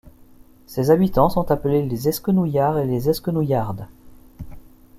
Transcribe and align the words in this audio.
Ses 0.65 0.89
habitants 0.89 1.29
sont 1.29 1.51
appelés 1.51 1.85
les 1.85 2.07
Esquenouillards 2.09 2.79
et 2.79 2.87
les 2.87 3.07
Esquenouillardes. 3.07 3.87